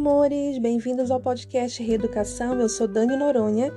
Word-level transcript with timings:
amores! 0.00 0.56
Bem-vindos 0.56 1.10
ao 1.10 1.20
podcast 1.20 1.82
Reeducação. 1.82 2.58
Eu 2.58 2.70
sou 2.70 2.88
Dani 2.88 3.18
Noronha 3.18 3.70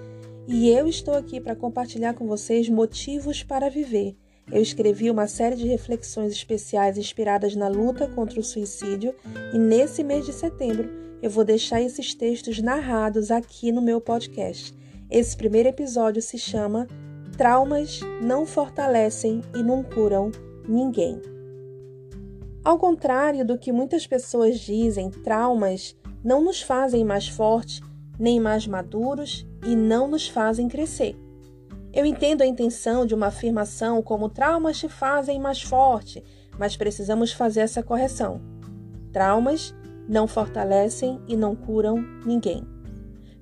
e 0.48 0.70
eu 0.70 0.88
estou 0.88 1.16
aqui 1.16 1.42
para 1.42 1.54
compartilhar 1.54 2.14
com 2.14 2.26
vocês 2.26 2.70
motivos 2.70 3.44
para 3.44 3.70
viver. 3.70 4.16
Eu 4.50 4.62
escrevi 4.62 5.12
uma 5.12 5.28
série 5.28 5.58
de 5.58 5.68
reflexões 5.68 6.32
especiais 6.32 6.98
inspiradas 6.98 7.58
na 7.58 7.68
luta 7.68 8.08
contra 8.08 8.40
o 8.40 8.44
suicídio 8.44 9.14
e 9.54 9.58
nesse 9.58 10.02
mês 10.02 10.26
de 10.26 10.32
setembro 10.32 10.90
eu 11.22 11.30
vou 11.30 11.44
deixar 11.44 11.82
esses 11.82 12.16
textos 12.16 12.62
narrados 12.62 13.30
aqui 13.30 13.70
no 13.70 13.82
meu 13.82 14.00
podcast. 14.00 14.74
Esse 15.12 15.36
primeiro 15.36 15.68
episódio 15.68 16.22
se 16.22 16.38
chama 16.38 16.88
Traumas 17.36 18.00
não 18.22 18.46
fortalecem 18.46 19.42
e 19.54 19.62
não 19.62 19.84
curam 19.84 20.32
ninguém. 20.70 21.22
Ao 22.64 22.80
contrário 22.80 23.46
do 23.46 23.58
que 23.58 23.74
muitas 23.74 24.08
pessoas 24.08 24.58
dizem, 24.58 25.12
traumas 25.12 25.94
não 26.24 26.44
nos 26.44 26.62
fazem 26.62 27.04
mais 27.04 27.28
fortes, 27.28 27.82
nem 28.18 28.40
mais 28.40 28.66
maduros 28.66 29.46
e 29.66 29.76
não 29.76 30.08
nos 30.08 30.28
fazem 30.28 30.68
crescer. 30.68 31.18
Eu 31.92 32.06
entendo 32.06 32.42
a 32.42 32.46
intenção 32.46 33.06
de 33.06 33.14
uma 33.14 33.28
afirmação 33.28 34.02
como 34.02 34.30
traumas 34.30 34.80
te 34.80 34.90
fazem 34.90 35.40
mais 35.40 35.62
forte, 35.62 36.24
mas 36.58 36.76
precisamos 36.76 37.32
fazer 37.32 37.62
essa 37.62 37.84
correção. 37.84 38.42
Traumas 39.12 39.76
não 40.08 40.28
fortalecem 40.28 41.22
e 41.28 41.36
não 41.36 41.56
curam 41.56 42.04
ninguém. 42.26 42.64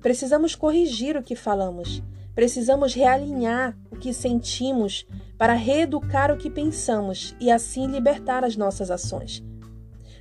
Precisamos 0.00 0.54
corrigir 0.54 1.16
o 1.16 1.22
que 1.22 1.34
falamos. 1.36 2.02
Precisamos 2.34 2.94
realinhar 2.94 3.76
o 3.90 3.96
que 3.96 4.12
sentimos 4.12 5.06
para 5.38 5.54
reeducar 5.54 6.30
o 6.30 6.36
que 6.36 6.50
pensamos 6.50 7.34
e 7.40 7.50
assim 7.50 7.86
libertar 7.86 8.44
as 8.44 8.56
nossas 8.56 8.90
ações. 8.90 9.42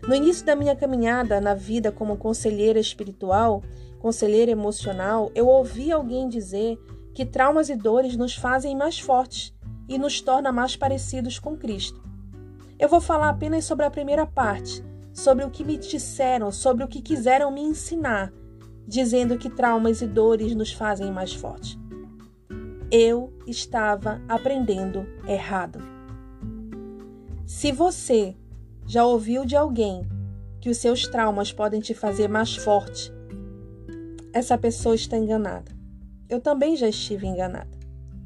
No 0.07 0.15
início 0.15 0.45
da 0.45 0.55
minha 0.55 0.75
caminhada 0.75 1.39
na 1.39 1.53
vida 1.53 1.91
como 1.91 2.17
conselheira 2.17 2.79
espiritual, 2.79 3.63
conselheira 3.99 4.51
emocional, 4.51 5.31
eu 5.35 5.47
ouvi 5.47 5.91
alguém 5.91 6.27
dizer 6.27 6.77
que 7.13 7.25
traumas 7.25 7.69
e 7.69 7.75
dores 7.75 8.17
nos 8.17 8.35
fazem 8.35 8.75
mais 8.75 8.99
fortes 8.99 9.53
e 9.87 9.97
nos 9.97 10.21
torna 10.21 10.51
mais 10.51 10.75
parecidos 10.75 11.37
com 11.37 11.55
Cristo. 11.55 12.01
Eu 12.79 12.89
vou 12.89 12.99
falar 12.99 13.29
apenas 13.29 13.65
sobre 13.65 13.85
a 13.85 13.91
primeira 13.91 14.25
parte, 14.25 14.83
sobre 15.13 15.45
o 15.45 15.51
que 15.51 15.63
me 15.63 15.77
disseram, 15.77 16.51
sobre 16.51 16.83
o 16.83 16.87
que 16.87 17.01
quiseram 17.01 17.51
me 17.51 17.61
ensinar, 17.61 18.33
dizendo 18.87 19.37
que 19.37 19.49
traumas 19.49 20.01
e 20.01 20.07
dores 20.07 20.55
nos 20.55 20.73
fazem 20.73 21.11
mais 21.11 21.33
fortes 21.33 21.79
eu 22.91 23.33
estava 23.47 24.21
aprendendo 24.27 25.07
errado. 25.25 25.79
Se 27.45 27.71
você 27.71 28.35
já 28.85 29.05
ouviu 29.05 29.45
de 29.45 29.55
alguém 29.55 30.07
que 30.59 30.69
os 30.69 30.77
seus 30.77 31.07
traumas 31.07 31.51
podem 31.51 31.79
te 31.79 31.93
fazer 31.93 32.27
mais 32.27 32.55
forte, 32.55 33.11
essa 34.33 34.57
pessoa 34.57 34.95
está 34.95 35.17
enganada. 35.17 35.71
Eu 36.29 36.39
também 36.39 36.75
já 36.75 36.87
estive 36.87 37.27
enganada. 37.27 37.77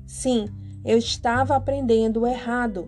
Sim, 0.05 0.47
eu 0.83 0.97
estava 0.97 1.55
aprendendo 1.55 2.27
errado. 2.27 2.85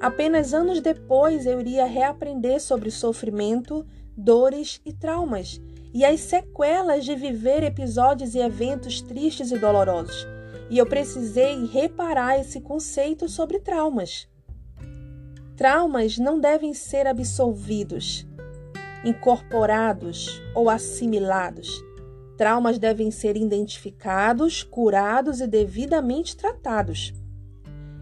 Apenas 0.00 0.52
anos 0.52 0.80
depois 0.80 1.46
eu 1.46 1.60
iria 1.60 1.86
reaprender 1.86 2.60
sobre 2.60 2.90
sofrimento, 2.90 3.86
dores 4.16 4.80
e 4.84 4.92
traumas 4.92 5.60
e 5.94 6.04
as 6.04 6.20
sequelas 6.20 7.04
de 7.04 7.14
viver 7.14 7.62
episódios 7.62 8.34
e 8.34 8.38
eventos 8.38 9.00
tristes 9.00 9.52
e 9.52 9.58
dolorosos 9.58 10.26
e 10.68 10.78
eu 10.78 10.86
precisei 10.86 11.64
reparar 11.66 12.38
esse 12.40 12.60
conceito 12.60 13.28
sobre 13.28 13.60
traumas. 13.60 14.28
Traumas 15.56 16.18
não 16.18 16.38
devem 16.38 16.74
ser 16.74 17.06
absolvidos, 17.06 18.26
incorporados 19.02 20.42
ou 20.54 20.68
assimilados. 20.68 21.82
Traumas 22.36 22.78
devem 22.78 23.10
ser 23.10 23.38
identificados, 23.38 24.62
curados 24.62 25.40
e 25.40 25.46
devidamente 25.46 26.36
tratados. 26.36 27.14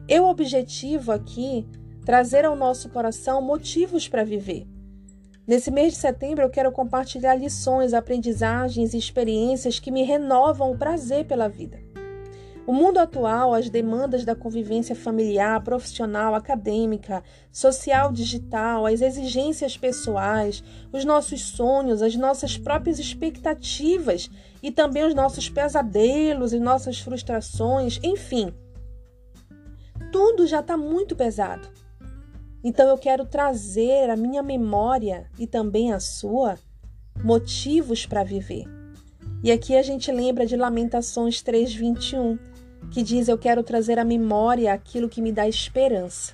Eu 0.08 0.24
objetivo 0.24 1.12
aqui 1.12 1.64
trazer 2.04 2.44
ao 2.44 2.56
nosso 2.56 2.88
coração 2.88 3.40
motivos 3.40 4.08
para 4.08 4.24
viver. 4.24 4.66
Nesse 5.46 5.70
mês 5.70 5.92
de 5.92 6.00
setembro, 6.00 6.42
eu 6.42 6.50
quero 6.50 6.72
compartilhar 6.72 7.36
lições, 7.36 7.94
aprendizagens 7.94 8.94
e 8.94 8.98
experiências 8.98 9.78
que 9.78 9.92
me 9.92 10.02
renovam 10.02 10.72
o 10.72 10.78
prazer 10.78 11.24
pela 11.24 11.48
vida. 11.48 11.78
O 12.66 12.72
mundo 12.72 12.98
atual, 12.98 13.52
as 13.52 13.68
demandas 13.68 14.24
da 14.24 14.34
convivência 14.34 14.96
familiar, 14.96 15.62
profissional, 15.62 16.34
acadêmica, 16.34 17.22
social, 17.52 18.10
digital, 18.10 18.86
as 18.86 19.02
exigências 19.02 19.76
pessoais, 19.76 20.64
os 20.90 21.04
nossos 21.04 21.42
sonhos, 21.42 22.00
as 22.00 22.16
nossas 22.16 22.56
próprias 22.56 22.98
expectativas 22.98 24.30
e 24.62 24.70
também 24.70 25.04
os 25.04 25.14
nossos 25.14 25.50
pesadelos 25.50 26.54
e 26.54 26.58
nossas 26.58 26.98
frustrações, 26.98 28.00
enfim. 28.02 28.54
Tudo 30.10 30.46
já 30.46 30.60
está 30.60 30.74
muito 30.74 31.14
pesado. 31.14 31.68
Então 32.62 32.88
eu 32.88 32.96
quero 32.96 33.26
trazer 33.26 34.08
à 34.08 34.16
minha 34.16 34.42
memória 34.42 35.26
e 35.38 35.46
também 35.46 35.92
à 35.92 36.00
sua 36.00 36.58
motivos 37.22 38.06
para 38.06 38.24
viver. 38.24 38.64
E 39.42 39.52
aqui 39.52 39.76
a 39.76 39.82
gente 39.82 40.10
lembra 40.10 40.46
de 40.46 40.56
Lamentações 40.56 41.42
3:21 41.42 42.38
que 42.94 43.02
diz: 43.02 43.26
Eu 43.26 43.36
quero 43.36 43.64
trazer 43.64 43.98
à 43.98 44.04
memória 44.04 44.72
aquilo 44.72 45.08
que 45.08 45.20
me 45.20 45.32
dá 45.32 45.48
esperança. 45.48 46.32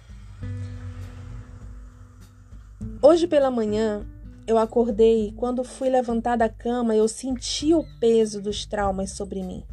Hoje 3.02 3.26
pela 3.26 3.50
manhã, 3.50 4.06
eu 4.46 4.58
acordei 4.58 5.28
e 5.28 5.32
quando 5.32 5.64
fui 5.64 5.88
levantar 5.88 6.36
da 6.36 6.50
cama, 6.50 6.94
eu 6.94 7.08
senti 7.08 7.72
o 7.72 7.82
peso 7.98 8.42
dos 8.42 8.66
traumas 8.66 9.12
sobre 9.12 9.42
mim. 9.42 9.64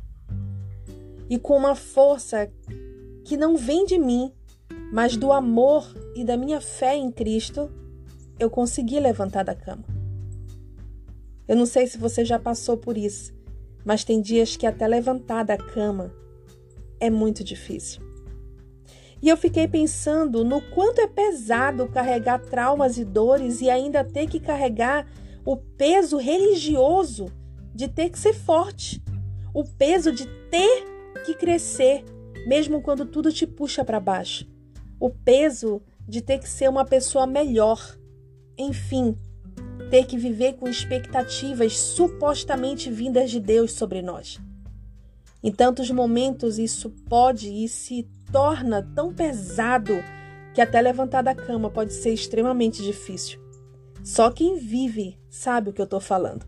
E 1.29 1.37
com 1.37 1.57
uma 1.57 1.75
força 1.75 2.49
que 3.25 3.35
não 3.35 3.57
vem 3.57 3.85
de 3.85 3.97
mim, 3.97 4.31
mas 4.89 5.17
do 5.17 5.33
amor 5.33 5.93
e 6.15 6.23
da 6.23 6.37
minha 6.37 6.61
fé 6.61 6.95
em 6.95 7.11
Cristo, 7.11 7.69
eu 8.39 8.49
consegui 8.49 8.97
levantar 8.97 9.43
da 9.43 9.53
cama. 9.53 9.83
Eu 11.45 11.57
não 11.57 11.65
sei 11.65 11.85
se 11.85 11.97
você 11.97 12.23
já 12.23 12.39
passou 12.39 12.77
por 12.77 12.97
isso, 12.97 13.33
mas 13.83 14.05
tem 14.05 14.21
dias 14.21 14.55
que 14.55 14.65
até 14.65 14.87
levantar 14.87 15.43
da 15.43 15.57
cama 15.57 16.13
é 16.99 17.09
muito 17.09 17.43
difícil. 17.43 18.01
E 19.21 19.29
eu 19.29 19.37
fiquei 19.37 19.67
pensando 19.67 20.43
no 20.43 20.61
quanto 20.61 21.01
é 21.01 21.07
pesado 21.07 21.87
carregar 21.87 22.39
traumas 22.39 22.97
e 22.97 23.05
dores 23.05 23.61
e 23.61 23.69
ainda 23.69 24.03
ter 24.03 24.27
que 24.27 24.39
carregar 24.39 25.07
o 25.43 25.57
peso 25.57 26.17
religioso 26.17 27.25
de 27.73 27.87
ter 27.87 28.09
que 28.09 28.19
ser 28.19 28.33
forte, 28.33 29.01
o 29.53 29.63
peso 29.63 30.11
de 30.11 30.25
ter 30.49 30.85
que 31.25 31.33
crescer, 31.33 32.03
mesmo 32.45 32.81
quando 32.81 33.05
tudo 33.05 33.31
te 33.31 33.47
puxa 33.47 33.83
para 33.83 33.99
baixo, 33.99 34.47
o 34.99 35.09
peso 35.09 35.81
de 36.07 36.21
ter 36.21 36.39
que 36.39 36.49
ser 36.49 36.69
uma 36.69 36.85
pessoa 36.85 37.25
melhor. 37.25 37.97
Enfim, 38.57 39.15
ter 39.89 40.05
que 40.05 40.17
viver 40.17 40.53
com 40.53 40.67
expectativas 40.67 41.77
supostamente 41.77 42.89
vindas 42.89 43.29
de 43.31 43.39
Deus 43.39 43.73
sobre 43.73 44.01
nós. 44.01 44.39
Em 45.47 45.51
tantos 45.53 45.89
momentos 45.89 46.59
isso 46.59 46.89
pode 47.07 47.47
e 47.47 47.69
se 47.69 48.05
torna 48.33 48.85
tão 48.93 49.13
pesado 49.13 49.93
que 50.53 50.59
até 50.59 50.81
levantar 50.81 51.21
da 51.21 51.33
cama 51.33 51.69
pode 51.69 51.93
ser 51.93 52.11
extremamente 52.11 52.83
difícil. 52.83 53.39
Só 54.03 54.29
quem 54.29 54.57
vive 54.57 55.17
sabe 55.29 55.69
o 55.69 55.73
que 55.73 55.79
eu 55.79 55.85
estou 55.85 56.01
falando. 56.01 56.45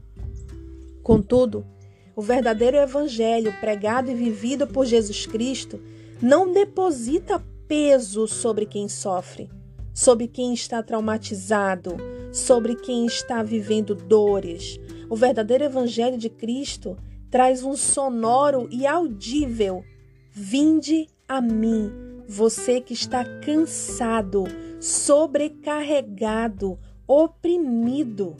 Contudo, 1.02 1.66
o 2.14 2.22
verdadeiro 2.22 2.76
evangelho 2.76 3.58
pregado 3.62 4.12
e 4.12 4.14
vivido 4.14 4.68
por 4.68 4.86
Jesus 4.86 5.26
Cristo 5.26 5.82
não 6.22 6.52
deposita 6.52 7.42
peso 7.70 8.28
sobre 8.28 8.66
quem 8.66 8.90
sofre, 8.90 9.50
sobre 9.94 10.28
quem 10.28 10.54
está 10.54 10.84
traumatizado, 10.84 11.96
sobre 12.34 12.76
quem 12.76 13.06
está 13.06 13.42
vivendo 13.44 13.96
dores. 13.96 14.78
O 15.10 15.16
verdadeiro 15.16 15.64
evangelho 15.64 16.18
de 16.18 16.30
Cristo 16.30 16.98
traz 17.30 17.64
um 17.64 17.76
sonoro 17.76 18.68
e 18.72 18.86
audível: 18.86 19.84
Vinde 20.32 21.08
a 21.28 21.42
mim, 21.42 21.92
você 22.28 22.82
que 22.82 22.94
está 22.94 23.24
cansado, 23.42 24.46
sobrecarregado, 24.80 26.80
oprimido. 27.08 28.36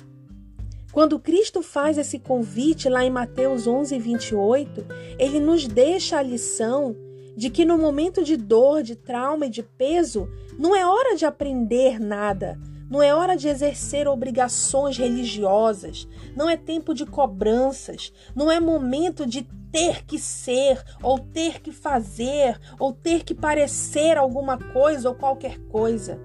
Quando 0.92 1.20
Cristo 1.20 1.62
faz 1.62 1.98
esse 1.98 2.18
convite 2.18 2.90
lá 2.90 3.06
em 3.06 3.12
Mateus 3.12 3.68
11, 3.68 3.98
28, 4.00 4.86
ele 5.20 5.40
nos 5.40 5.68
deixa 5.68 6.18
a 6.18 6.24
lição 6.24 6.96
de 7.36 7.50
que 7.50 7.64
no 7.64 7.78
momento 7.78 8.24
de 8.24 8.36
dor, 8.36 8.82
de 8.82 8.96
trauma 8.96 9.46
e 9.46 9.50
de 9.50 9.64
peso, 9.64 10.28
não 10.58 10.76
é 10.76 10.86
hora 10.86 11.16
de 11.16 11.26
aprender 11.26 12.00
nada, 12.00 12.60
não 12.90 13.02
é 13.04 13.14
hora 13.14 13.38
de 13.38 13.48
exercer 13.48 14.08
obrigações 14.08 14.98
religiosas, 14.98 16.08
não 16.36 16.50
é 16.50 16.58
tempo 16.58 16.94
de 16.94 17.06
cobranças, 17.06 18.12
não 18.36 18.52
é 18.52 18.60
momento 18.60 19.26
de 19.26 19.48
ter 19.72 20.04
que 20.06 20.18
ser, 20.18 20.84
ou 21.04 21.20
ter 21.20 21.62
que 21.62 21.72
fazer, 21.72 22.60
ou 22.80 22.92
ter 22.92 23.24
que 23.24 23.36
parecer 23.36 24.18
alguma 24.18 24.58
coisa 24.58 25.10
ou 25.10 25.16
qualquer 25.16 25.60
coisa. 25.66 26.20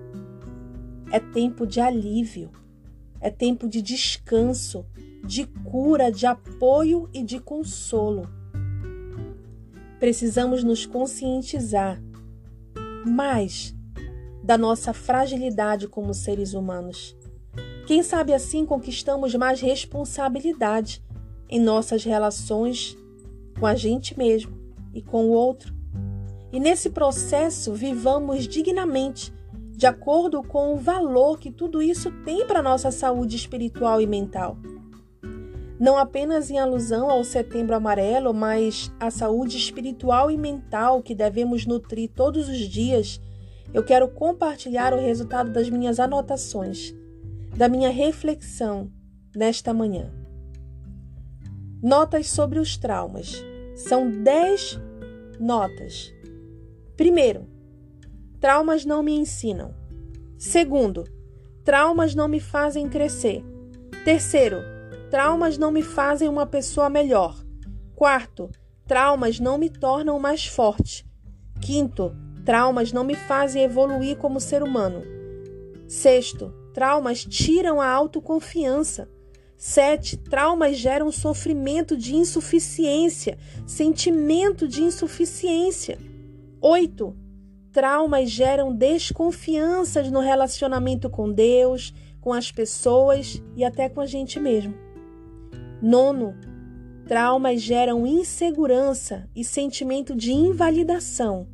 É 1.12 1.20
tempo 1.20 1.66
de 1.66 1.80
alívio, 1.80 2.50
é 3.20 3.30
tempo 3.30 3.68
de 3.68 3.82
descanso, 3.82 4.86
de 5.22 5.46
cura, 5.46 6.10
de 6.10 6.26
apoio 6.26 7.10
e 7.12 7.22
de 7.22 7.38
consolo. 7.38 8.28
Precisamos 10.00 10.64
nos 10.64 10.86
conscientizar 10.86 12.02
mais 13.06 13.74
da 14.44 14.58
nossa 14.58 14.92
fragilidade 14.92 15.88
como 15.88 16.12
seres 16.12 16.52
humanos. 16.52 17.16
Quem 17.86 18.02
sabe 18.02 18.34
assim 18.34 18.66
conquistamos 18.66 19.34
mais 19.34 19.58
responsabilidade 19.60 21.02
em 21.48 21.58
nossas 21.58 22.04
relações 22.04 22.94
com 23.58 23.66
a 23.66 23.74
gente 23.74 24.16
mesmo 24.18 24.52
e 24.92 25.00
com 25.00 25.24
o 25.24 25.30
outro. 25.30 25.74
E 26.52 26.60
nesse 26.60 26.90
processo 26.90 27.72
vivamos 27.72 28.46
dignamente, 28.46 29.32
de 29.70 29.86
acordo 29.86 30.42
com 30.42 30.74
o 30.74 30.76
valor 30.76 31.38
que 31.38 31.50
tudo 31.50 31.80
isso 31.80 32.10
tem 32.22 32.46
para 32.46 32.62
nossa 32.62 32.90
saúde 32.90 33.36
espiritual 33.36 33.98
e 33.98 34.06
mental. 34.06 34.58
Não 35.80 35.96
apenas 35.96 36.50
em 36.50 36.58
alusão 36.58 37.10
ao 37.10 37.24
Setembro 37.24 37.74
Amarelo, 37.74 38.32
mas 38.34 38.92
à 39.00 39.10
saúde 39.10 39.56
espiritual 39.56 40.30
e 40.30 40.36
mental 40.36 41.02
que 41.02 41.14
devemos 41.14 41.66
nutrir 41.66 42.10
todos 42.14 42.48
os 42.48 42.58
dias, 42.58 43.20
eu 43.74 43.82
quero 43.82 44.06
compartilhar 44.08 44.94
o 44.94 45.00
resultado 45.00 45.50
das 45.50 45.68
minhas 45.68 45.98
anotações, 45.98 46.94
da 47.56 47.68
minha 47.68 47.90
reflexão 47.90 48.88
nesta 49.34 49.74
manhã. 49.74 50.12
Notas 51.82 52.30
sobre 52.30 52.60
os 52.60 52.76
traumas. 52.76 53.44
São 53.74 54.08
10 54.08 54.80
notas. 55.40 56.14
Primeiro, 56.96 57.48
traumas 58.40 58.84
não 58.84 59.02
me 59.02 59.12
ensinam. 59.12 59.74
Segundo, 60.38 61.02
traumas 61.64 62.14
não 62.14 62.28
me 62.28 62.38
fazem 62.38 62.88
crescer. 62.88 63.44
Terceiro, 64.04 64.58
traumas 65.10 65.58
não 65.58 65.72
me 65.72 65.82
fazem 65.82 66.28
uma 66.28 66.46
pessoa 66.46 66.88
melhor. 66.88 67.44
Quarto, 67.96 68.48
traumas 68.86 69.40
não 69.40 69.58
me 69.58 69.68
tornam 69.68 70.20
mais 70.20 70.46
forte. 70.46 71.04
Quinto, 71.60 72.14
traumas 72.44 72.92
não 72.92 73.04
me 73.04 73.14
fazem 73.14 73.62
evoluir 73.62 74.16
como 74.16 74.40
ser 74.40 74.62
humano. 74.62 75.02
Sexto, 75.88 76.52
traumas 76.72 77.24
tiram 77.24 77.80
a 77.80 77.88
autoconfiança. 77.88 79.08
Sete, 79.56 80.16
traumas 80.16 80.76
geram 80.76 81.10
sofrimento 81.10 81.96
de 81.96 82.14
insuficiência, 82.14 83.38
sentimento 83.66 84.68
de 84.68 84.82
insuficiência. 84.82 85.98
Oito, 86.60 87.16
traumas 87.72 88.30
geram 88.30 88.74
desconfianças 88.74 90.10
no 90.10 90.20
relacionamento 90.20 91.08
com 91.08 91.30
Deus, 91.30 91.94
com 92.20 92.32
as 92.32 92.50
pessoas 92.50 93.42
e 93.56 93.64
até 93.64 93.88
com 93.88 94.00
a 94.00 94.06
gente 94.06 94.38
mesmo. 94.38 94.74
Nono, 95.80 96.34
traumas 97.06 97.62
geram 97.62 98.06
insegurança 98.06 99.28
e 99.34 99.44
sentimento 99.44 100.14
de 100.14 100.32
invalidação. 100.32 101.53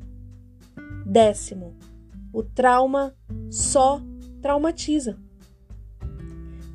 Décimo, 1.10 1.74
o 2.32 2.40
trauma 2.40 3.16
só 3.50 4.00
traumatiza. 4.40 5.18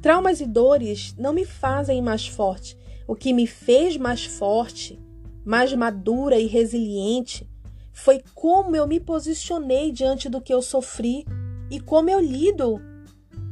Traumas 0.01 0.41
e 0.41 0.45
dores 0.45 1.15
não 1.17 1.31
me 1.31 1.45
fazem 1.45 2.01
mais 2.01 2.27
forte. 2.27 2.77
O 3.07 3.15
que 3.15 3.31
me 3.31 3.47
fez 3.47 3.95
mais 3.95 4.25
forte, 4.25 4.99
mais 5.45 5.71
madura 5.71 6.37
e 6.37 6.47
resiliente 6.47 7.49
foi 7.93 8.21
como 8.33 8.75
eu 8.75 8.85
me 8.85 8.99
posicionei 8.99 9.89
diante 9.89 10.27
do 10.27 10.41
que 10.41 10.53
eu 10.53 10.61
sofri 10.61 11.25
e 11.71 11.79
como 11.79 12.09
eu 12.09 12.19
lido 12.19 12.81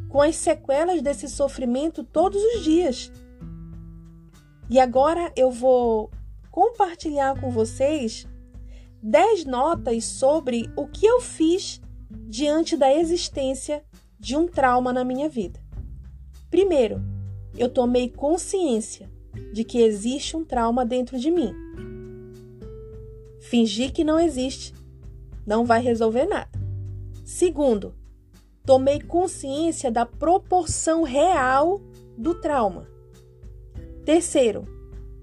com 0.10 0.22
as 0.22 0.36
sequelas 0.36 1.02
desse 1.02 1.30
sofrimento 1.30 2.04
todos 2.04 2.44
os 2.44 2.62
dias. 2.62 3.10
E 4.70 4.82
agora 4.82 5.32
eu 5.34 5.50
vou 5.50 6.12
compartilhar 6.52 7.40
com 7.40 7.50
vocês 7.50 8.28
10 9.04 9.44
notas 9.44 10.06
sobre 10.06 10.72
o 10.78 10.88
que 10.88 11.06
eu 11.06 11.20
fiz 11.20 11.82
diante 12.10 12.78
da 12.78 12.94
existência 12.94 13.84
de 14.18 14.38
um 14.38 14.48
trauma 14.48 14.94
na 14.94 15.04
minha 15.04 15.28
vida. 15.28 15.60
Primeiro, 16.50 17.04
eu 17.58 17.68
tomei 17.68 18.10
consciência 18.10 19.12
de 19.52 19.66
que 19.66 19.80
existe 19.82 20.38
um 20.38 20.46
trauma 20.46 20.86
dentro 20.86 21.20
de 21.20 21.30
mim. 21.30 21.54
Fingir 23.42 23.92
que 23.92 24.06
não 24.06 24.18
existe 24.18 24.74
não 25.46 25.66
vai 25.66 25.82
resolver 25.82 26.26
nada. 26.26 26.58
Segundo, 27.26 27.94
tomei 28.66 29.02
consciência 29.02 29.92
da 29.92 30.06
proporção 30.06 31.04
real 31.04 31.82
do 32.18 32.36
trauma. 32.36 32.88
Terceiro, 34.06 34.66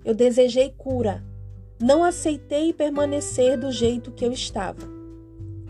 eu 0.05 0.15
desejei 0.15 0.71
cura. 0.77 1.25
Não 1.81 2.05
aceitei 2.05 2.75
permanecer 2.75 3.59
do 3.59 3.73
jeito 3.73 4.13
que 4.13 4.25
eu 4.25 4.33
estava. 4.33 4.87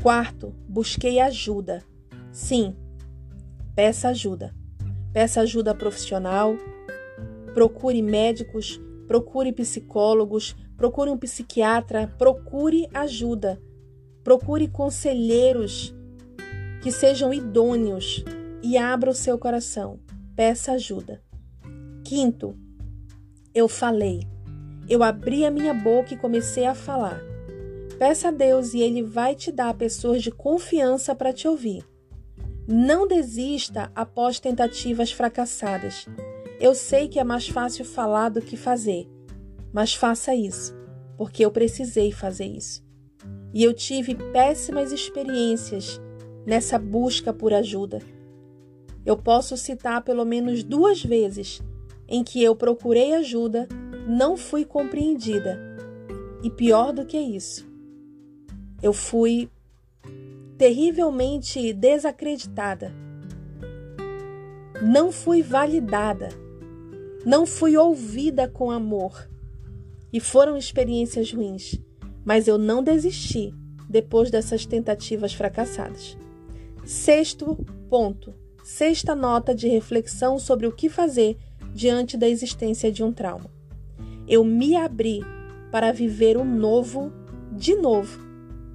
Quarto, 0.02 0.52
busquei 0.68 1.20
ajuda. 1.20 1.84
Sim, 2.32 2.74
peça 3.76 4.08
ajuda. 4.08 4.52
Peça 5.12 5.40
ajuda 5.42 5.74
profissional, 5.74 6.56
procure 7.54 8.02
médicos, 8.02 8.80
procure 9.06 9.52
psicólogos, 9.52 10.56
procure 10.76 11.10
um 11.10 11.16
psiquiatra, 11.16 12.12
procure 12.18 12.88
ajuda. 12.92 13.60
Procure 14.24 14.66
conselheiros 14.66 15.94
que 16.82 16.90
sejam 16.90 17.32
idôneos 17.32 18.24
e 18.62 18.76
abra 18.76 19.10
o 19.10 19.14
seu 19.14 19.38
coração. 19.38 20.00
Peça 20.34 20.72
ajuda. 20.72 21.22
Quinto, 22.04 22.56
eu 23.54 23.68
falei. 23.68 24.26
Eu 24.90 25.04
abri 25.04 25.44
a 25.44 25.52
minha 25.52 25.72
boca 25.72 26.12
e 26.12 26.16
comecei 26.16 26.66
a 26.66 26.75
falar. 26.75 27.22
Peça 27.96 28.26
a 28.26 28.31
Deus 28.32 28.75
e 28.75 28.81
Ele 28.81 29.04
vai 29.04 29.37
te 29.37 29.52
dar 29.52 29.72
pessoas 29.75 30.20
de 30.20 30.32
confiança 30.32 31.14
para 31.14 31.32
te 31.32 31.46
ouvir. 31.46 31.84
Não 32.66 33.06
desista 33.06 33.92
após 33.94 34.40
tentativas 34.40 35.12
fracassadas. 35.12 36.06
Eu 36.58 36.75
sei 36.75 37.06
que 37.06 37.20
é 37.20 37.25
mais 37.25 37.46
fácil 37.46 37.84
falar 37.84 38.31
do 38.31 38.42
que 38.42 38.56
fazer, 38.56 39.08
mas 39.72 39.94
faça 39.94 40.34
isso, 40.34 40.76
porque 41.16 41.44
eu 41.44 41.52
precisei 41.52 42.10
fazer 42.10 42.46
isso. 42.46 42.84
E 43.54 43.62
eu 43.62 43.72
tive 43.72 44.16
péssimas 44.32 44.90
experiências 44.90 46.00
nessa 46.44 46.80
busca 46.80 47.32
por 47.32 47.54
ajuda. 47.54 48.00
Eu 49.06 49.16
posso 49.16 49.56
citar 49.56 50.02
pelo 50.02 50.25
menos 50.25 50.64
duas 50.64 51.00
vezes 51.00 51.62
em 52.09 52.25
que 52.25 52.42
eu 52.42 52.56
procurei 52.56 53.14
ajuda, 53.14 53.68
não 54.07 54.37
fui 54.37 54.64
compreendida. 54.64 55.59
E 56.42 56.50
pior 56.50 56.92
do 56.92 57.04
que 57.04 57.19
isso, 57.19 57.71
eu 58.83 58.92
fui 58.92 59.50
terrivelmente 60.57 61.73
desacreditada. 61.73 62.92
Não 64.83 65.12
fui 65.12 65.42
validada, 65.42 66.30
não 67.25 67.45
fui 67.45 67.76
ouvida 67.76 68.49
com 68.49 68.71
amor. 68.71 69.28
E 70.12 70.19
foram 70.19 70.57
experiências 70.57 71.33
ruins, 71.33 71.78
mas 72.25 72.49
eu 72.49 72.59
não 72.59 72.83
desisti 72.83 73.54
depois 73.88 74.30
dessas 74.30 74.64
tentativas 74.66 75.33
fracassadas. 75.33 76.16
Sexto 76.85 77.57
ponto, 77.88 78.35
sexta 78.64 79.14
nota 79.14 79.54
de 79.54 79.69
reflexão 79.69 80.38
sobre 80.38 80.66
o 80.66 80.73
que 80.73 80.88
fazer 80.88 81.37
diante 81.75 82.16
da 82.16 82.28
existência 82.28 82.90
de 82.90 83.04
um 83.04 83.12
trauma. 83.12 83.60
Eu 84.30 84.44
me 84.44 84.76
abri 84.76 85.22
para 85.72 85.92
viver 85.92 86.37
o 86.37 86.44
novo 86.44 87.12
de 87.50 87.75
novo 87.75 88.20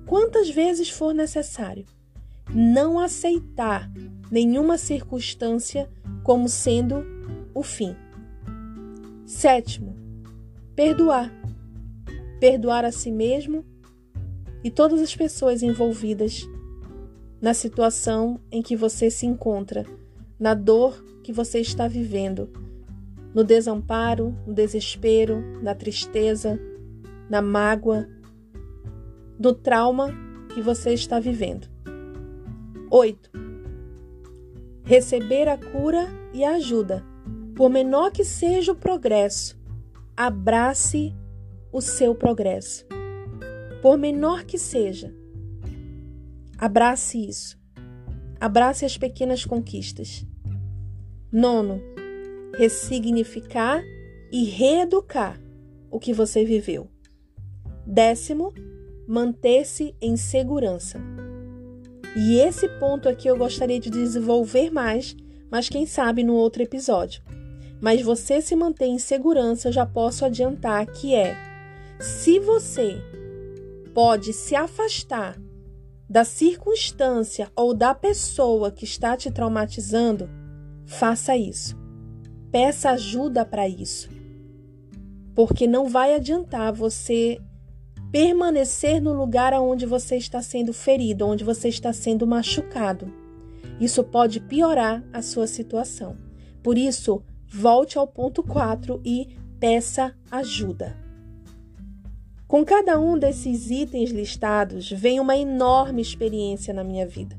quantas 0.06 0.50
vezes 0.50 0.90
for 0.90 1.14
necessário. 1.14 1.86
Não 2.54 3.00
aceitar 3.00 3.90
nenhuma 4.30 4.78
circunstância 4.78 5.90
como 6.26 6.50
sendo 6.50 7.06
o 7.54 7.64
fim. 7.64 7.96
Sétimo, 9.26 9.96
perdoar. 10.76 11.32
Perdoar 12.38 12.84
a 12.84 12.92
si 12.92 13.10
mesmo 13.10 13.64
e 14.62 14.70
todas 14.70 15.02
as 15.02 15.16
pessoas 15.16 15.64
envolvidas 15.64 16.46
na 17.42 17.54
situação 17.54 18.42
em 18.52 18.62
que 18.62 18.76
você 18.76 19.10
se 19.10 19.26
encontra, 19.26 19.86
na 20.38 20.54
dor 20.54 21.02
que 21.24 21.32
você 21.32 21.60
está 21.60 21.88
vivendo, 21.88 22.50
no 23.36 23.44
desamparo, 23.44 24.34
no 24.48 24.54
desespero, 24.54 25.44
na 25.62 25.76
tristeza, 25.76 26.58
na 27.30 27.42
mágoa, 27.42 28.08
do 29.38 29.54
trauma 29.54 30.16
que 30.54 30.62
você 30.62 30.94
está 30.94 31.20
vivendo. 31.20 31.68
8. 32.90 33.30
Receber 34.86 35.50
a 35.50 35.58
cura 35.58 36.08
e 36.34 36.46
a 36.46 36.52
ajuda. 36.52 37.04
Por 37.54 37.70
menor 37.70 38.12
que 38.12 38.24
seja 38.24 38.72
o 38.72 38.76
progresso, 38.76 39.60
abrace 40.16 41.14
o 41.74 41.82
seu 41.82 42.16
progresso. 42.16 42.86
Por 43.82 43.98
menor 43.98 44.46
que 44.46 44.58
seja, 44.58 45.14
abrace 46.58 47.28
isso. 47.28 47.60
Abrace 48.40 48.86
as 48.86 48.98
pequenas 48.98 49.44
conquistas. 49.44 50.26
Nono, 51.32 51.82
ressignificar 52.58 53.84
e 54.32 54.44
reeducar 54.46 55.40
o 55.92 56.00
que 56.00 56.14
você 56.14 56.44
viveu. 56.44 56.88
Décimo, 57.86 58.54
manter-se 59.08 59.96
em 60.02 60.18
segurança. 60.18 61.00
E 62.16 62.40
esse 62.40 62.68
ponto 62.80 63.10
aqui 63.10 63.28
eu 63.28 63.38
gostaria 63.38 63.80
de 63.80 63.90
desenvolver 63.90 64.72
mais, 64.72 65.16
mas 65.52 65.70
quem 65.70 65.86
sabe 65.86 66.24
no 66.24 66.34
outro 66.34 66.64
episódio. 66.64 67.22
Mas 67.82 68.02
você 68.02 68.42
se 68.42 68.56
manter 68.56 68.86
em 68.86 68.98
segurança, 68.98 69.72
já 69.72 69.86
posso 69.86 70.26
adiantar 70.26 70.86
que 70.88 71.14
é: 71.14 71.36
se 72.00 72.40
você 72.40 73.02
pode 73.94 74.34
se 74.34 74.56
afastar 74.56 75.40
da 76.10 76.24
circunstância 76.24 77.52
ou 77.56 77.74
da 77.74 77.94
pessoa 77.94 78.72
que 78.72 78.86
está 78.86 79.18
te 79.18 79.30
traumatizando, 79.30 80.30
faça 80.86 81.36
isso. 81.36 81.85
Peça 82.56 82.92
ajuda 82.92 83.44
para 83.44 83.68
isso. 83.68 84.10
Porque 85.36 85.68
não 85.68 85.90
vai 85.90 86.16
adiantar 86.16 86.72
você 86.72 87.38
permanecer 88.14 89.02
no 89.02 89.12
lugar 89.12 89.52
onde 89.56 89.86
você 89.86 90.16
está 90.16 90.42
sendo 90.42 90.72
ferido, 90.72 91.28
onde 91.28 91.44
você 91.44 91.68
está 91.68 91.92
sendo 91.92 92.26
machucado. 92.26 93.14
Isso 93.78 94.02
pode 94.06 94.40
piorar 94.40 95.04
a 95.12 95.22
sua 95.22 95.48
situação. 95.48 96.16
Por 96.64 96.78
isso, 96.78 97.22
volte 97.46 97.98
ao 97.98 98.08
ponto 98.08 98.42
4 98.42 99.02
e 99.04 99.36
peça 99.60 100.16
ajuda. 100.32 100.96
Com 102.48 102.64
cada 102.64 102.98
um 102.98 103.20
desses 103.20 103.70
itens 103.70 104.12
listados, 104.12 104.90
vem 104.90 105.20
uma 105.20 105.36
enorme 105.36 106.02
experiência 106.02 106.74
na 106.74 106.86
minha 106.86 107.06
vida. 107.06 107.38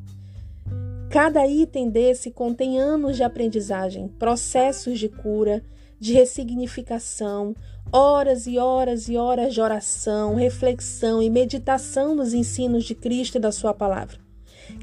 Cada 1.17 1.47
item 1.47 1.89
desse 1.89 2.31
contém 2.31 2.79
anos 2.79 3.17
de 3.17 3.23
aprendizagem, 3.23 4.07
processos 4.07 4.99
de 4.99 5.09
cura, 5.09 5.65
de 5.99 6.13
ressignificação, 6.13 7.57
horas 7.91 8.47
e 8.47 8.59
horas 8.59 9.09
e 9.09 9.17
horas 9.17 9.55
de 9.55 9.63
oração, 9.63 10.35
reflexão 10.35 11.23
e 11.23 11.31
meditação 11.31 12.15
nos 12.15 12.35
ensinos 12.35 12.85
de 12.85 12.95
Cristo 12.95 13.39
e 13.39 13.41
da 13.41 13.51
Sua 13.51 13.73
palavra. 13.73 14.19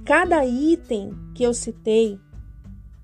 Cada 0.06 0.44
item 0.44 1.14
que 1.36 1.44
eu 1.44 1.54
citei, 1.54 2.18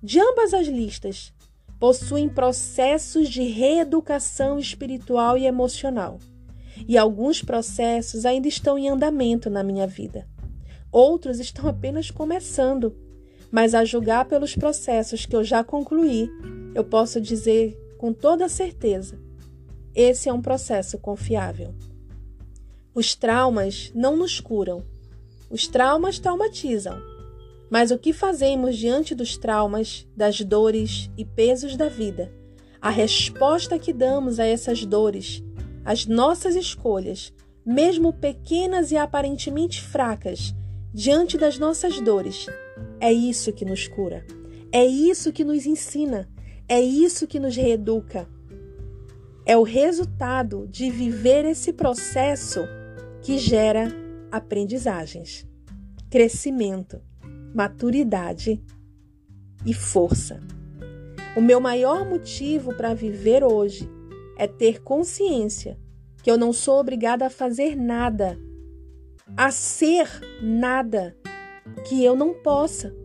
de 0.01 0.19
ambas 0.19 0.51
as 0.51 0.65
listas, 0.65 1.31
possuem 1.79 2.27
processos 2.27 3.29
de 3.29 3.43
reeducação 3.43 4.57
espiritual 4.57 5.37
e 5.37 5.45
emocional 5.45 6.17
e 6.87 6.97
alguns 6.97 7.43
processos 7.43 8.25
ainda 8.25 8.47
estão 8.47 8.75
em 8.75 8.89
andamento 8.89 9.51
na 9.51 9.61
minha 9.61 9.85
vida. 9.85 10.27
Outros 10.91 11.39
estão 11.39 11.69
apenas 11.69 12.09
começando, 12.09 13.07
mas 13.51 13.73
a 13.73 13.83
julgar 13.83 14.25
pelos 14.25 14.55
processos 14.55 15.25
que 15.25 15.35
eu 15.35 15.43
já 15.43 15.63
concluí, 15.63 16.29
eu 16.75 16.83
posso 16.83 17.19
dizer 17.19 17.77
com 17.97 18.13
toda 18.13 18.47
certeza: 18.49 19.19
esse 19.93 20.29
é 20.29 20.33
um 20.33 20.41
processo 20.41 20.97
confiável. 20.97 21.73
Os 22.93 23.15
traumas 23.15 23.91
não 23.95 24.15
nos 24.15 24.39
curam. 24.39 24.83
Os 25.49 25.67
traumas 25.67 26.19
traumatizam. 26.19 26.99
Mas 27.69 27.91
o 27.91 27.97
que 27.97 28.13
fazemos 28.13 28.77
diante 28.77 29.13
dos 29.13 29.37
traumas, 29.37 30.07
das 30.15 30.41
dores 30.41 31.09
e 31.17 31.23
pesos 31.23 31.75
da 31.75 31.87
vida? 31.87 32.31
A 32.81 32.89
resposta 32.89 33.77
que 33.77 33.93
damos 33.93 34.39
a 34.39 34.45
essas 34.45 34.85
dores 34.85 35.43
as 35.89 36.05
nossas 36.05 36.55
escolhas, 36.55 37.33
mesmo 37.65 38.13
pequenas 38.13 38.91
e 38.91 38.97
aparentemente 38.97 39.81
fracas, 39.81 40.53
diante 40.93 41.35
das 41.35 41.57
nossas 41.57 41.99
dores, 42.01 42.45
é 42.99 43.11
isso 43.11 43.53
que 43.53 43.65
nos 43.65 43.87
cura. 43.87 44.25
É 44.71 44.85
isso 44.85 45.31
que 45.31 45.43
nos 45.43 45.65
ensina. 45.65 46.29
É 46.67 46.79
isso 46.79 47.27
que 47.27 47.39
nos 47.39 47.55
reeduca. 47.55 48.27
É 49.45 49.57
o 49.57 49.63
resultado 49.63 50.67
de 50.67 50.91
viver 50.91 51.45
esse 51.45 51.73
processo 51.73 52.61
que 53.21 53.37
gera 53.37 53.87
aprendizagens, 54.31 55.47
crescimento, 56.09 57.01
maturidade 57.55 58.63
e 59.65 59.73
força. 59.73 60.39
O 61.35 61.41
meu 61.41 61.59
maior 61.59 62.07
motivo 62.07 62.75
para 62.75 62.93
viver 62.93 63.43
hoje 63.43 63.89
é 64.37 64.47
ter 64.47 64.81
consciência 64.81 65.79
que 66.21 66.29
eu 66.29 66.37
não 66.37 66.53
sou 66.53 66.79
obrigada 66.79 67.25
a 67.25 67.29
fazer 67.29 67.75
nada, 67.75 68.37
a 69.35 69.51
ser 69.51 70.07
nada 70.41 71.15
que 71.79 72.03
eu 72.03 72.15
não 72.15 72.33
possa. 72.33 72.95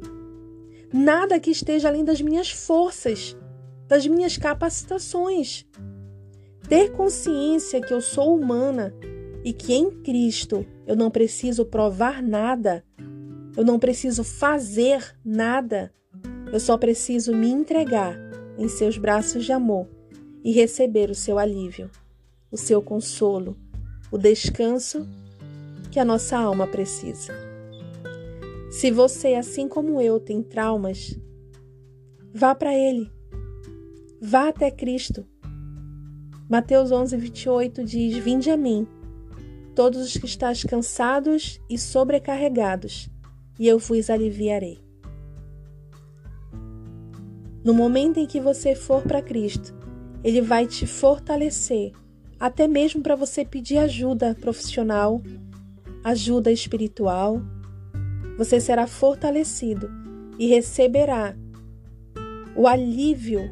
Nada 0.93 1.41
que 1.41 1.51
esteja 1.51 1.89
além 1.89 2.05
das 2.05 2.21
minhas 2.21 2.51
forças, 2.51 3.37
das 3.89 4.07
minhas 4.07 4.37
capacitações. 4.37 5.67
Ter 6.69 6.93
consciência 6.93 7.81
que 7.81 7.93
eu 7.93 8.01
sou 8.01 8.37
humana 8.37 8.95
e 9.45 9.53
que 9.53 9.75
em 9.75 9.91
Cristo 10.03 10.65
eu 10.87 10.97
não 10.97 11.11
preciso 11.11 11.65
provar 11.65 12.23
nada, 12.23 12.85
eu 13.57 13.65
não 13.65 13.79
preciso 13.79 14.25
fazer 14.25 15.15
nada, 15.25 15.93
eu 16.53 16.59
só 16.59 16.79
preciso 16.79 17.35
me 17.35 17.49
entregar 17.49 18.17
em 18.57 18.69
seus 18.69 18.97
braços 18.97 19.45
de 19.45 19.53
amor 19.53 19.87
e 20.43 20.53
receber 20.53 21.11
o 21.11 21.15
seu 21.15 21.39
alívio, 21.39 21.91
o 22.51 22.57
seu 22.57 22.81
consolo, 22.81 23.57
o 24.11 24.17
descanso 24.17 25.09
que 25.91 26.01
a 26.01 26.05
nossa 26.05 26.37
alma 26.39 26.67
precisa. 26.67 27.54
Se 28.75 28.91
você, 28.91 29.35
assim 29.35 29.69
como 29.69 30.01
eu, 30.01 30.19
tem 30.19 30.43
traumas, 30.43 31.17
vá 32.35 32.57
para 32.57 32.75
Ele. 32.75 33.09
Vá 34.21 34.49
até 34.49 34.69
Cristo. 34.69 35.25
Mateus 36.51 36.91
11, 36.91 37.17
28 37.17 37.85
diz: 37.85 38.17
Vinde 38.17 38.51
a 38.51 38.57
mim, 38.57 38.85
todos 39.77 40.05
os 40.05 40.17
que 40.17 40.27
estáis 40.27 40.65
cansados 40.65 41.61
e 41.71 41.79
sobrecarregados, 41.79 43.09
e 43.61 43.69
eu 43.69 43.79
vos 43.79 44.11
aliviarei. 44.11 44.81
No 47.63 47.73
momento 47.73 48.19
em 48.19 48.27
que 48.27 48.41
você 48.41 48.75
for 48.75 49.03
para 49.03 49.23
Cristo, 49.23 49.73
ele 50.25 50.41
vai 50.41 50.67
te 50.67 50.85
fortalecer, 50.85 51.93
até 52.41 52.67
mesmo 52.67 53.01
para 53.01 53.15
você 53.15 53.45
pedir 53.45 53.79
ajuda 53.79 54.35
profissional, 54.35 55.23
ajuda 56.03 56.51
espiritual. 56.51 57.41
Você 58.37 58.61
será 58.61 58.87
fortalecido 58.87 59.91
e 60.39 60.47
receberá 60.47 61.37
o 62.57 62.67
alívio 62.67 63.51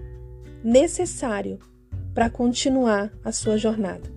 necessário 0.63 1.59
para 2.15 2.29
continuar 2.29 3.13
a 3.25 3.33
sua 3.33 3.57
jornada. 3.57 4.11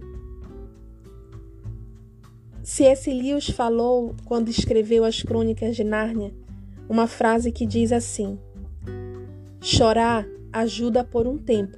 C.S. 2.64 3.12
Lewis 3.12 3.50
falou, 3.50 4.16
quando 4.26 4.50
escreveu 4.50 5.06
as 5.06 5.22
Crônicas 5.22 5.76
de 5.76 5.84
Nárnia, 5.84 6.34
uma 6.90 7.08
frase 7.08 7.52
que 7.52 7.66
diz 7.66 7.92
assim: 7.92 8.40
Chorar 9.62 10.28
ajuda 10.52 11.04
por 11.04 11.28
um 11.28 11.38
tempo, 11.38 11.78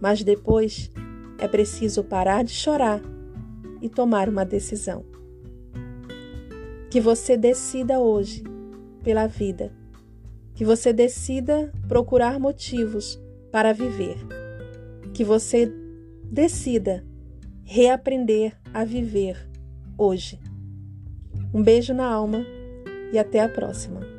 mas 0.00 0.24
depois 0.24 0.90
é 1.38 1.46
preciso 1.46 2.02
parar 2.02 2.42
de 2.42 2.52
chorar 2.52 3.00
e 3.80 3.88
tomar 3.88 4.28
uma 4.28 4.44
decisão. 4.44 5.13
Que 6.94 7.00
você 7.00 7.36
decida 7.36 7.98
hoje 7.98 8.44
pela 9.02 9.26
vida. 9.26 9.72
Que 10.54 10.64
você 10.64 10.92
decida 10.92 11.72
procurar 11.88 12.38
motivos 12.38 13.20
para 13.50 13.72
viver. 13.72 14.16
Que 15.12 15.24
você 15.24 15.68
decida 16.22 17.04
reaprender 17.64 18.56
a 18.72 18.84
viver 18.84 19.50
hoje. 19.98 20.38
Um 21.52 21.64
beijo 21.64 21.92
na 21.92 22.06
alma 22.06 22.46
e 23.12 23.18
até 23.18 23.40
a 23.40 23.48
próxima. 23.48 24.13